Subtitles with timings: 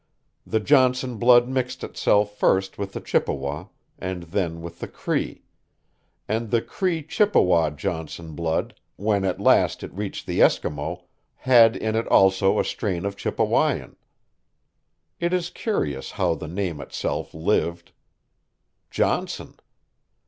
[0.47, 3.65] The Johnson blood mixed itself first with the Chippewa,
[3.99, 5.43] and then with the Cree
[6.27, 11.03] and the Cree Chippewa Johnson blood, when at last it reached the Eskimo,
[11.35, 13.95] had in it also a strain of Chippewyan.
[15.19, 17.91] It is curious how the name itself lived.
[18.89, 19.59] Johnson!